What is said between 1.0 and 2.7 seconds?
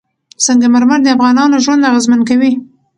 د افغانانو ژوند اغېزمن کوي.